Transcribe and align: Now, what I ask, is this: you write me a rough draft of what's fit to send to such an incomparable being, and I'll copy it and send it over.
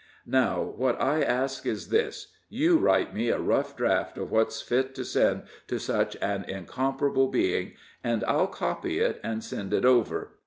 Now, 0.25 0.63
what 0.63 0.99
I 0.99 1.21
ask, 1.21 1.67
is 1.67 1.89
this: 1.89 2.29
you 2.49 2.79
write 2.79 3.13
me 3.13 3.29
a 3.29 3.37
rough 3.37 3.77
draft 3.77 4.17
of 4.17 4.31
what's 4.31 4.59
fit 4.59 4.95
to 4.95 5.05
send 5.05 5.43
to 5.67 5.77
such 5.79 6.15
an 6.23 6.43
incomparable 6.45 7.27
being, 7.27 7.73
and 8.03 8.23
I'll 8.23 8.47
copy 8.47 8.97
it 8.97 9.19
and 9.23 9.43
send 9.43 9.75
it 9.75 9.85
over. 9.85 10.31